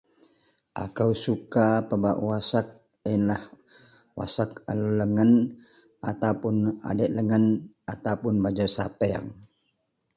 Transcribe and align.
Akou 0.83 1.11
suka 1.23 1.65
pebak 1.89 2.17
wak 2.27 2.41
asek 2.41 2.67
yenlah, 3.09 3.41
wak 4.17 4.29
asek 4.31 4.51
alou 4.71 4.91
lengen 4.99 5.31
ataupun 6.09 6.55
adiek 6.89 7.11
lengen 7.17 7.43
ataupun 7.93 8.33
bajou 8.43 8.69
sapeang. 8.75 9.25